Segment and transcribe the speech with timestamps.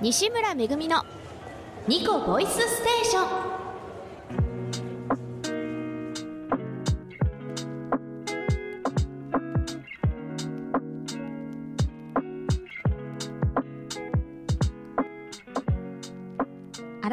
[0.00, 1.02] 西村めぐみの
[1.88, 3.48] ニコボイスステーション。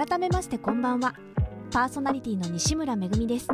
[0.07, 1.15] 改めましてこんばんは。
[1.71, 3.47] パーソナリティの西村めぐみです。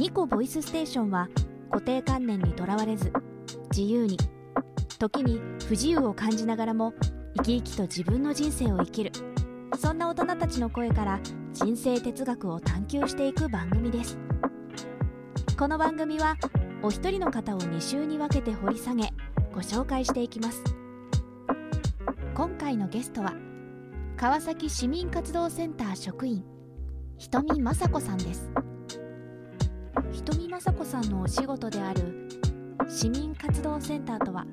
[0.00, 1.28] ニコボイスステーションは
[1.70, 3.12] 固定観念にとらわれず
[3.70, 4.18] 自由に
[4.98, 6.92] 時に不自由を感じながらも
[7.36, 9.12] 生き生きと自分の人生を生きる。
[9.78, 11.20] そんな大人たちの声から
[11.52, 14.18] 人生哲学を探求していく番組です。
[15.58, 16.36] この番組は
[16.82, 19.10] お一人の方を2週に分けて掘り下げ
[19.52, 20.64] ご紹介していきます。
[22.34, 23.34] 今回のゲストは
[24.16, 26.42] 川崎市民活動センター職員
[27.18, 28.48] 瞳雅子さんです。
[30.12, 32.28] 瞳雅子さんのお仕事である
[32.88, 34.46] 市民活動センターとは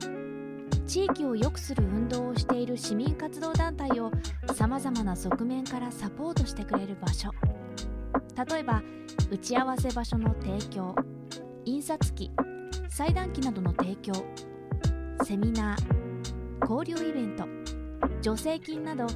[0.86, 4.12] 地域を良くする運動をしている市民活動団体を
[4.53, 7.31] さまざまな側面からサポートしてくれる場所。
[8.52, 8.84] 例えば
[9.31, 10.95] 打ち合わせ場所の提供
[11.66, 12.31] 印刷機
[12.89, 14.14] 裁断機などの提供
[15.23, 17.45] セミナー交流イベント
[18.22, 19.08] 助成金など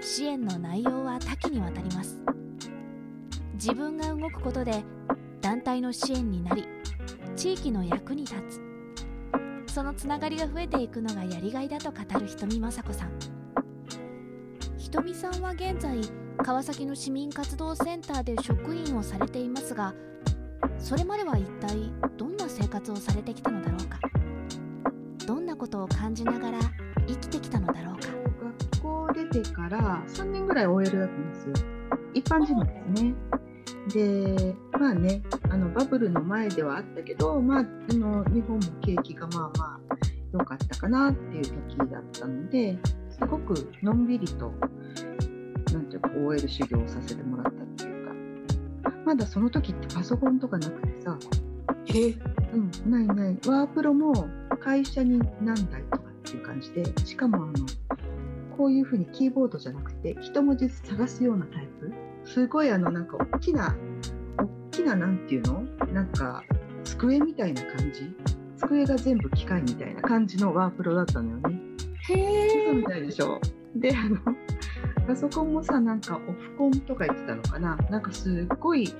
[0.00, 2.20] 支援の内容は多岐にわたります。
[3.54, 4.84] 自分が動くことで
[5.40, 6.66] 団体の支援になり
[7.36, 8.73] 地域の役に立つ。
[9.74, 13.10] そのつながりが増えていくのがやりがいだと語る瞳雅子さん。
[14.78, 16.00] 瞳さんは現在
[16.44, 19.92] 川崎の市民活動センターで職員をされていますが
[20.78, 23.98] それまでは一体どんな生活をされてきたのだろうか。
[25.26, 26.60] どんなことを感じながら
[27.08, 28.12] 生きてきたのだろうか。
[28.78, 31.54] 学校出てから3年ぐらい OL だったんですよ。
[32.14, 33.12] 一般事務ですね。
[33.92, 39.96] でまあねあのバブルの前ではあったけど、まあ、あの日本も景気がまあまあ
[40.32, 42.78] 良かったかなっていう時だったので
[43.10, 44.52] すごくのんびりと
[45.74, 48.14] なんていうか OL 修行をさせてもらったっていうか。
[49.04, 51.18] まだその時ってパソコンとかなくてさ。
[51.88, 52.14] え？
[52.54, 53.38] うんないない。
[53.46, 54.28] ワープロも
[54.60, 56.84] 会社に何台とかっていう感じで。
[57.04, 57.52] しかもあの
[58.56, 61.63] こういう風にキーボードじゃなくて一文字ずつ探すようなタイプ
[62.24, 63.76] すごいあのなんか大きな
[64.38, 65.62] 大きななんていうの？
[65.92, 66.42] なんか
[66.84, 68.14] 机みたいな感じ？
[68.56, 71.60] 机が全部機械みたいな感じのワープロだったのよね。
[72.08, 73.40] へ嘘みたいでしょ？
[73.76, 74.18] であの
[75.06, 77.76] パソコンもさなんかオフコンとか言ってたのかな？
[77.90, 78.94] なんかすっごい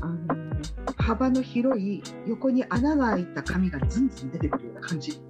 [0.00, 0.52] あの
[0.96, 5.20] 幅の広い横に穴が開いた紙がズンズン出てくるような感じ。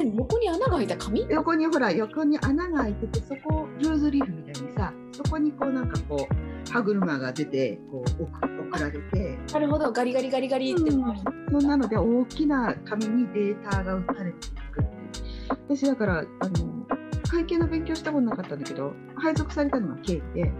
[0.00, 1.26] え横に穴が開いた紙？
[1.28, 6.34] 横にほら横に穴が開いててそこルーズリーフみたいにさそこにこうなんかこう
[6.74, 8.28] 歯車が出てこう送
[8.72, 9.38] 送られて。
[9.52, 9.92] なるほど。
[9.92, 10.82] ガリガリガリガリって。
[10.82, 16.86] 回してそんなので大きな紙にデータが打たれていくって私だからあの
[17.28, 20.52] 会計の勉強したことなかったんだけど配属されたのが経理で。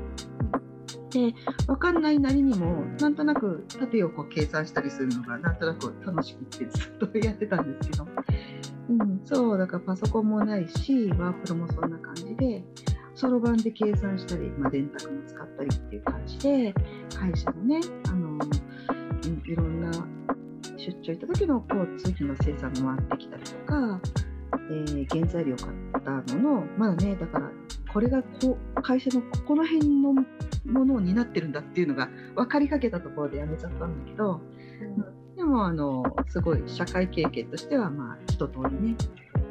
[1.10, 1.32] で
[1.68, 8.06] 分かんないなりにもなんとなく縦横計算したりするのがなんとなく楽しくってずっとやってたんですけど、
[8.90, 12.64] うん、そうだからパソコンもないしワープロもそんな感じで
[13.14, 16.74] そろばんで計算したり、まあ、電卓も使ったりっていう感じで
[17.16, 19.90] 会社のねあの、うん、いろんな
[20.76, 24.00] 出張行った時の交通費の生産も回ってきたりとか、
[24.70, 27.50] えー原材料買ったののまだねだから
[27.92, 34.40] これがこう会社のここの辺のものを担ってるんだっていうのが分かりかけたところでやめちゃったんだけど、
[35.36, 38.96] でもあのすごい社会経験としてはまあ一通りね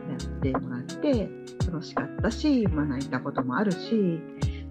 [0.09, 1.29] やってもらって
[1.67, 4.21] 楽しかったし、まあ、泣いたこともあるし、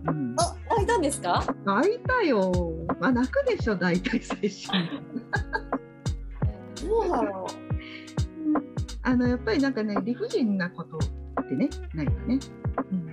[0.06, 1.44] うん、あ開いたんですか？
[1.65, 2.53] 泣いたよ、
[3.00, 4.69] まあ、泣くでしょ大体最初
[6.87, 7.47] どうだろ
[9.03, 10.98] あのやっぱりなんかね理不尽なこと
[11.42, 12.38] ってねないかね、
[12.91, 13.06] うん、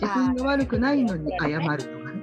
[0.00, 2.20] 自分が悪くないのに謝るとかね。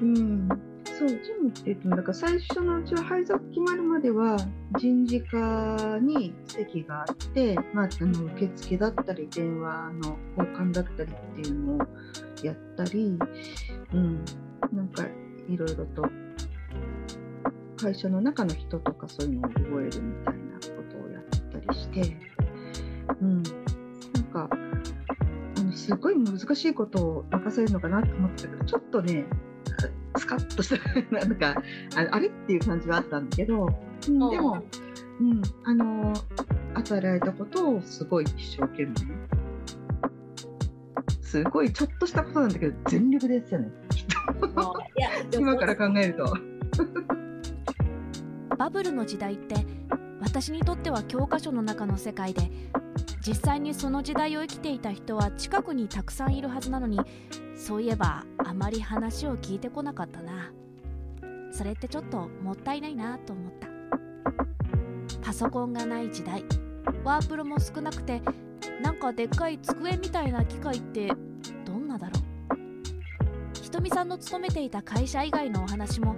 [0.00, 0.48] うん
[1.00, 4.36] そう、ジムって言っても、だから最初のうちは配属決まるまでは、
[4.78, 11.78] 人事課に席があって、まあ、あの受付だったり、電話の交換だったりっていうのを
[12.42, 13.18] やったり、
[13.94, 14.24] うん、
[14.72, 15.06] なんか
[15.48, 16.04] いろいろと、
[17.78, 21.22] 会社の中の人とかそういうのを覚えるみたいなことをやっ
[21.64, 22.14] たりして、
[23.22, 23.50] うん、な
[24.20, 29.24] んか、あのすごい難しいことを任されるのかなと思ってたけど、ちょっとね、
[30.20, 30.76] スカッとした、
[31.10, 31.54] なんか、
[31.96, 33.80] ああれっていう感じはあったんだけど、うんうん
[34.30, 34.62] でも、
[35.20, 36.14] うん、あの、
[36.74, 38.94] 与えられたことをすごい一生懸命、
[41.22, 43.70] すごいちょっとしたことなんだけど、全力でやってたね。
[45.32, 46.24] 今から考えると。
[48.56, 49.54] バブルの時代って
[50.20, 52.50] 私にとっては教科書の中の世界で
[53.26, 56.98] 実際にその時代を生きていた人は近くにたくさんいるはずなのに
[57.54, 60.52] そういえばあまり話を聞いてこなかったな。
[61.52, 63.68] それってちょっともったいないなと思った。
[65.20, 66.44] パソコンがない時代。
[67.04, 68.22] ワープロも少なくて
[68.82, 71.08] なんかでっかい机みたいな機械って
[71.64, 73.62] どんなだろう。
[73.62, 76.16] ひとみさんの勤めていた会社以外のお話も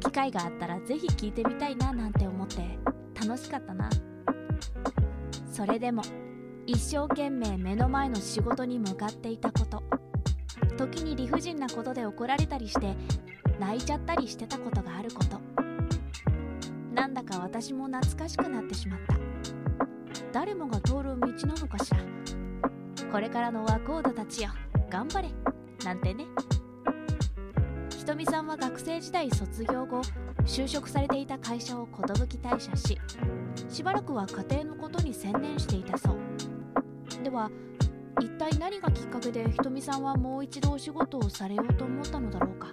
[0.00, 2.78] 機会があったらぜひ聞いてみたいななんて思って
[3.14, 3.88] 楽しかったな。
[5.50, 6.02] それでも
[6.70, 9.82] 一生懸命目の前の仕事に向かっていたこと。
[10.78, 12.94] 時に理不尽なことで怒られたりして
[13.58, 15.40] 泣いちゃったりしてたことがあること。
[16.94, 19.16] なんだか私も懐かしくなってしまった。
[20.30, 21.98] 誰もが通る道なのかしら。
[23.10, 24.50] これからの若人たちよ。
[24.88, 25.28] 頑張れ。
[25.84, 26.24] なんてね。
[27.90, 30.02] ひとみさんは学生時代卒業後
[30.44, 32.96] 就職されていた会社を寿退社し
[33.68, 36.29] しばらくは家庭のことに専念していたそう。
[37.22, 37.50] では
[38.20, 42.68] 一体何がきっかけでひとみさんはもう一度お仕事をされようと思ったのだろうか？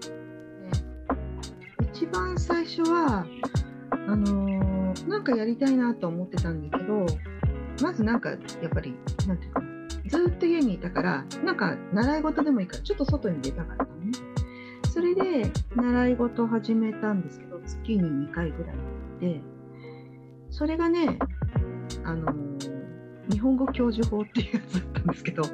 [1.94, 3.25] 一番最初は
[3.91, 7.05] あのーなんかやりたいなと思ってたんだけど
[7.81, 8.39] まずなんかやっ
[8.69, 8.95] ぱり
[9.27, 9.67] なんていうかな
[10.07, 13.89] ずっと家にいたからなんか習い事でもいいからちょっと外に出たかったね。
[14.91, 18.75] それで習い事始めたんですけど月に2回ぐらい
[19.35, 19.41] で
[20.49, 21.19] それがね
[22.03, 22.56] あのー
[23.29, 25.44] 日本語教授法っていうやつだったんですけど。
[25.44, 25.50] な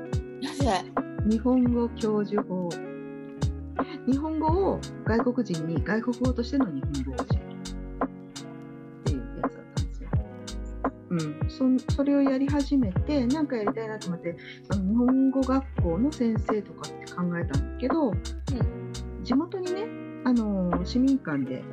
[0.53, 0.83] ぜ？
[1.29, 2.69] 日本語教授法。
[4.05, 7.43] 日本語を外国人に外国語としての日本語を教える
[8.05, 10.09] っていうやつだったんですよ。
[11.09, 14.35] うん、そそれをやり始めて何かやりたいなと思って
[14.69, 18.13] その日本語学校の先生とかって考えたんだけど、
[19.23, 19.85] 地元にね
[20.25, 21.63] あの市民館で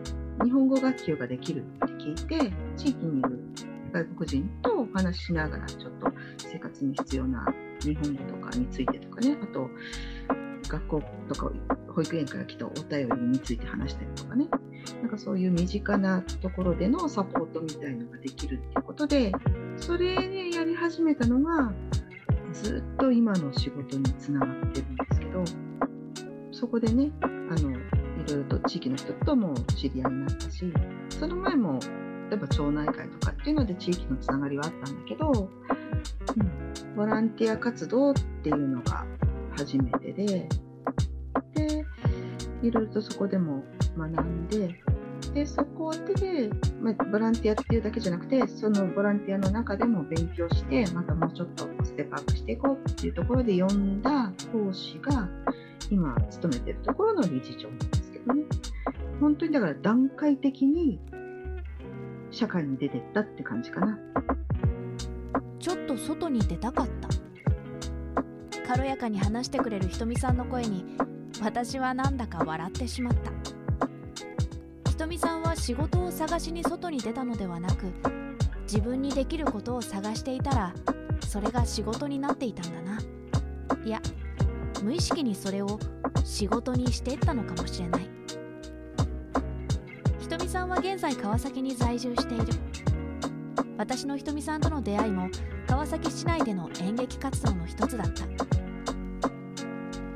[0.44, 3.40] 日本語学級ができるって聞いて地域にいる
[3.90, 7.46] 外国人とお話ししながらちょっと生活に必要な
[7.80, 9.36] 日本語とかについてとかね。
[9.42, 9.68] あと
[10.68, 11.50] 学校とか
[11.88, 14.46] 保育園から来たお便りについて話したりとかね。
[15.02, 19.32] なんかそういう身近なところでのサポートみたいのができるっていうことで
[19.76, 21.72] それでやり始めたのが
[22.52, 25.44] ずっと今の仕事につながってるんですけど
[26.52, 27.26] そこでねあ
[27.60, 27.74] のい
[28.28, 30.72] ろいろと地域の人とも知り合いになったし
[31.10, 31.78] その前も
[32.30, 35.50] 例えば町内会とかっていうので地域のつながりはあったんだけど、
[36.36, 39.04] うん、ボランティア活動っていうのが
[39.56, 40.48] 初めてで
[41.54, 41.84] で
[42.62, 43.64] いろいろとそこでも
[43.98, 44.76] 学んで
[45.34, 46.50] でそこで、
[46.80, 55.28] まあ、ボランティアっていうだけじゃなくてそのボランティアの中でも勉強してまたもうちょっとステップアップしていこうっていうところで呼んだ講師が
[55.90, 58.44] 今勤めてるところの理事長なんですけどね。
[59.20, 61.00] 本当にだから段階的に
[62.30, 63.98] 社会に出てったって感じかな。
[65.58, 67.08] ちょっと外に出たかった。
[68.66, 70.96] 軽やかに話してくれるひとみさんの声に
[71.42, 74.90] 私はなんだか笑ってしまった。
[74.90, 77.92] ひとみさんは仕事を探しに外に出たのではなく
[78.62, 80.74] 自分にできることを探していたら
[81.26, 83.00] それが仕事になっていたんだな。
[83.84, 84.00] いや
[84.82, 85.78] 無意識にそれを
[86.24, 88.19] 仕事にしていったのかもしれない。
[90.70, 92.46] は現在川崎に在住している。
[93.76, 95.28] 私のひとみさんとの出会いも
[95.66, 98.24] 川崎市内での演劇活動の一つだった。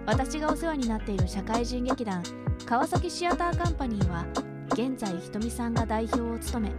[0.06, 2.22] 私がお世話になっている社会人劇団
[2.66, 4.26] 川崎シアターカンパニーは
[4.74, 6.72] 現在ひとみさんが代表を務め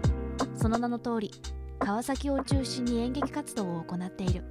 [0.56, 1.32] その名の通り
[1.80, 4.44] 川崎を中心に演劇活動を行っている。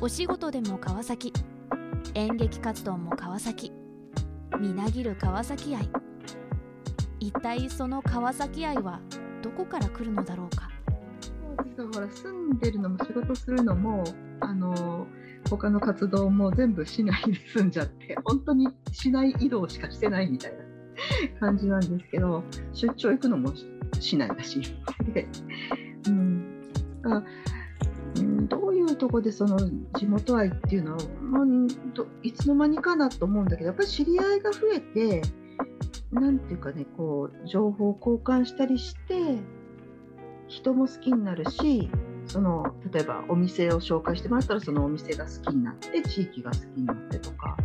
[0.00, 1.34] お仕事でも川崎
[2.14, 3.72] 演劇活動も川崎
[4.58, 5.99] みなぎる川崎愛。
[7.20, 9.00] 一体その川崎愛は
[9.42, 10.70] どこから来るのだろうか？
[11.76, 14.04] そうほら住んでるのも仕事するのも
[14.40, 15.06] あの
[15.48, 23.52] 他の活動も全部市内で住んじゃって 本当に市内移動しかしてないみたいな感じなんですけど出張行くのも
[23.98, 24.60] 市内だし、
[26.08, 26.72] うん、
[27.02, 27.24] だから
[28.18, 29.58] うんどういうとこでその
[29.98, 31.02] 地元愛っていうのはう
[31.94, 35.22] どいつの間にかなと思うんだけどやっぱり知り合いが増えて
[36.12, 39.38] なんていうかねこう情報交換したりして
[40.48, 41.88] 人も好きになるし
[42.26, 47.56] その例えばお店を紹介してもらったらそのお店が好きになって地域が好きになってとか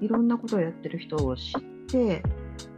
[0.00, 2.22] いろんなことをやってる人を知って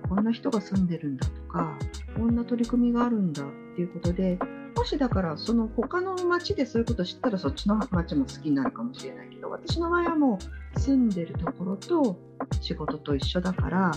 [0.09, 1.79] こんな人が住んでるんだとか
[2.17, 4.39] こんな取り組みがあるんだっていうことで
[4.77, 10.39] もしだからその他の町でそういうこと知ったらそっちの町も好きになるかもしれないけど私の場合はも
[10.77, 12.19] う住んでるところと
[12.61, 13.93] 仕事と一緒だから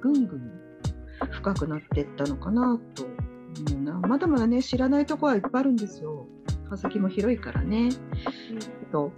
[0.00, 0.55] ぐんぐん
[1.36, 6.26] 深くなっていったのかなと思うなまだまだね知らないところはいっぱいあるんですよ
[6.66, 7.90] 川崎も広いからね。
[8.50, 9.12] えっと、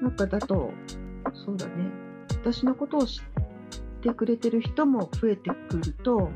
[0.00, 0.72] なんかだと、
[1.32, 1.90] そうだね、
[2.30, 3.22] 私のことを知っ
[4.02, 6.30] てくれてる人も増えてくると、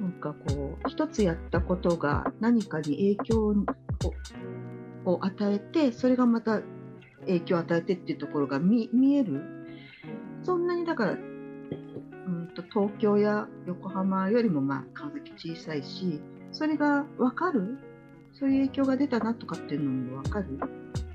[0.00, 3.54] なんかこう、一つやったことが何かに影響を
[5.04, 6.62] を与えて、それがまた
[7.20, 9.42] 影響を与えてっていうところが見見える。
[10.42, 11.35] そんなにだから、うん
[12.56, 16.20] と東京や横浜よりもまあ川崎小さいし、
[16.52, 17.78] それが分かる？
[18.32, 20.46] そういう影響が出たなとかっていうのも分かる？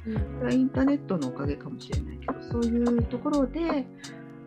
[0.03, 0.09] そ
[0.41, 3.85] れはインターネットのおかげかもしれないけど、そういうところで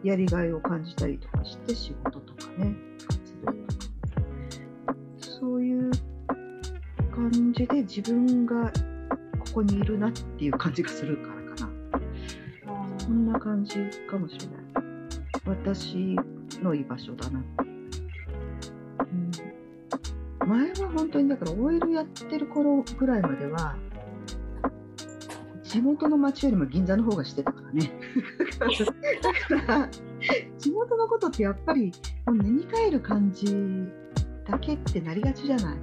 [0.03, 2.75] やりがいを感じたりとかして仕事とかね、
[3.07, 3.85] 活動とか。
[5.41, 5.91] そういう
[7.15, 12.99] 感じで自分がここにいるなっていう感じがするからかな。
[12.99, 13.77] そんな感じ
[14.11, 14.57] かもしれない。
[15.47, 16.17] 私
[16.65, 17.41] の居場所だな
[20.43, 20.47] う。
[20.47, 23.77] ん、前は本当にだから OL やってる頃ぐらいまでは、
[25.63, 27.93] 地元の町よりも銀座の方がしてたからね。
[29.59, 29.89] だから、
[30.59, 31.93] 地元のことってやっぱり
[32.27, 33.47] もう根に帰る感じ
[34.49, 35.77] だけってなりがちじゃない。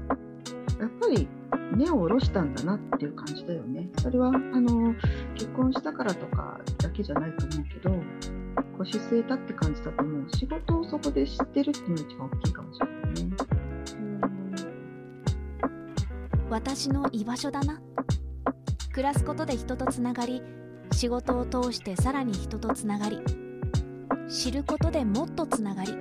[0.79, 1.27] やっぱり
[1.75, 3.89] 根を下ろしたんだなっていう感じだよね。
[4.00, 4.95] それはあの
[5.35, 7.95] 結婚したからとかだけじゃないと思うけど、
[8.83, 10.29] 腰据えたって感じだと思う。
[10.35, 13.35] 仕事をそこで知ってるっていうのが一番大きいかもしれないね。
[16.50, 17.79] 私の居場所だな
[18.91, 20.41] 暮らすことで人とつながり
[20.91, 23.21] 仕事を通してさらに人とつながり
[24.27, 25.93] 知ることでもっとつながり。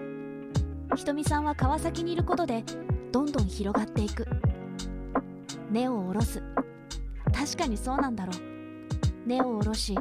[0.97, 2.65] ひとみさんは川崎にいることで
[3.13, 4.27] どんどん広がっていく。
[5.71, 6.43] 根を下ろす。
[7.33, 9.29] 確かにそうなんだろう。
[9.29, 9.97] 根を下ろし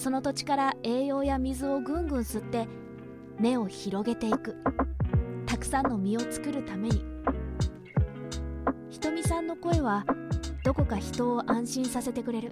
[0.00, 2.66] その土地から栄養や水をぐんぐん吸って
[3.38, 4.56] 根を広げていく。
[5.44, 7.04] たくさんの実を作るために。
[8.88, 10.06] ひとみさんの声は
[10.64, 12.50] どこか人を安心させてくれる。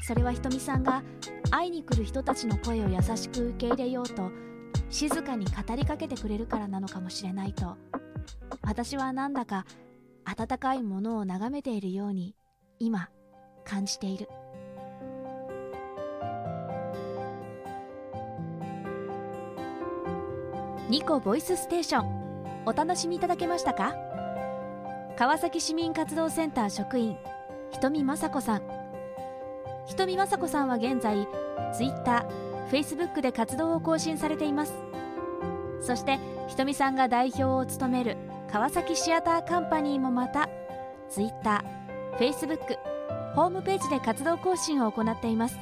[0.00, 1.02] それはひとみさんが
[1.50, 4.30] 会いに来る人たちの声を優しく受け入れようと
[4.88, 7.76] 静かに語りかけてくれるからなのかもしれないと。
[8.62, 9.66] 私はなんだか
[10.24, 12.34] 温かいものを眺めているように
[12.78, 13.10] 今
[13.66, 14.30] 感じている。
[20.88, 22.62] ニコボイスステーション。
[22.64, 23.96] お楽しみいただけましたか？
[25.16, 27.16] 川崎市民活動センター職員
[27.72, 28.62] ひとみまさこさん。
[29.86, 31.26] ひとみまさこさんは現在
[31.74, 34.74] ツイッター、フェイスブックで活動を更新されています。
[35.80, 38.16] そしてひとみさんが代表を務める
[38.48, 40.48] 川崎シアターカンパニーもまた
[41.10, 42.76] ツイッター、フェイスブック
[43.34, 45.58] ホームページで活動更新を行っています。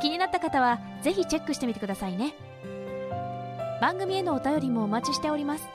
[0.00, 2.32] 気になった方はぜひチェックしてみてくださいね。
[3.80, 5.68] 番組へのお便りもお待ちしております。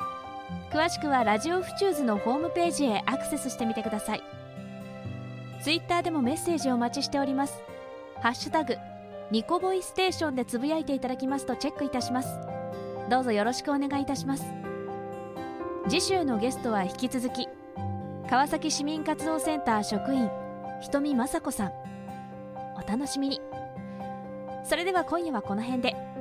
[0.72, 4.24] 詳しくはラジオフチューズのホームページへアクセスしてみてください。
[5.64, 7.64] ツイッターでもメッセージをお待ちしております。
[8.22, 8.78] ハッシュタグ
[9.32, 12.40] ニコボイステーションでつぶやいていただきますとチェックいたします。
[13.10, 14.46] どうぞよろしくお願いいたします。
[15.90, 17.48] 次週のゲストは引き続き
[18.30, 20.30] 川崎市民活動センター職員
[20.82, 21.72] ひとみまさこさん。
[22.76, 23.42] お楽しみに。
[24.64, 26.15] それでは今夜はこの辺で。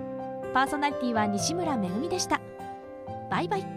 [0.54, 2.40] パーソナリティは西村めぐみでした。
[3.28, 3.73] バイバイ。